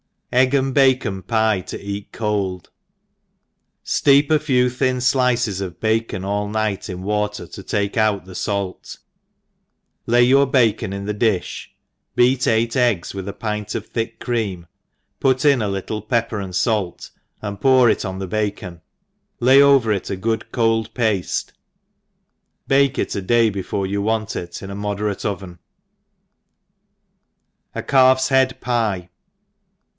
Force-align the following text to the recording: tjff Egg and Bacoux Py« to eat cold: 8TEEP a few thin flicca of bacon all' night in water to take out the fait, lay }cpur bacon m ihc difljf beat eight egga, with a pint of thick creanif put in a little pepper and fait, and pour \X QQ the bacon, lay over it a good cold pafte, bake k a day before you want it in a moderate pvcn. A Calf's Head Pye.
tjff 0.33 0.37
Egg 0.37 0.53
and 0.55 0.73
Bacoux 0.73 1.21
Py« 1.23 1.61
to 1.67 1.79
eat 1.79 2.11
cold: 2.13 2.71
8TEEP 3.85 4.31
a 4.31 4.39
few 4.39 4.67
thin 4.69 4.97
flicca 4.97 5.61
of 5.61 5.79
bacon 5.79 6.23
all' 6.25 6.47
night 6.47 6.89
in 6.89 7.03
water 7.03 7.45
to 7.45 7.61
take 7.61 7.97
out 7.97 8.23
the 8.25 8.33
fait, 8.33 8.97
lay 10.07 10.25
}cpur 10.25 10.49
bacon 10.51 10.93
m 10.93 11.05
ihc 11.05 11.19
difljf 11.19 11.67
beat 12.15 12.47
eight 12.47 12.71
egga, 12.75 13.13
with 13.13 13.27
a 13.27 13.33
pint 13.33 13.75
of 13.75 13.85
thick 13.87 14.19
creanif 14.21 14.65
put 15.19 15.43
in 15.45 15.61
a 15.61 15.67
little 15.67 16.01
pepper 16.01 16.39
and 16.39 16.55
fait, 16.55 17.11
and 17.43 17.59
pour 17.61 17.89
\X 17.89 18.03
QQ 18.05 18.19
the 18.19 18.27
bacon, 18.27 18.81
lay 19.41 19.61
over 19.61 19.91
it 19.91 20.09
a 20.09 20.15
good 20.15 20.51
cold 20.53 20.91
pafte, 20.95 21.51
bake 22.67 22.93
k 22.95 23.01
a 23.03 23.21
day 23.21 23.49
before 23.51 23.85
you 23.85 24.01
want 24.01 24.35
it 24.37 24.63
in 24.63 24.71
a 24.71 24.75
moderate 24.75 25.19
pvcn. 25.19 25.59
A 27.75 27.83
Calf's 27.83 28.29
Head 28.29 28.59
Pye. 28.61 29.09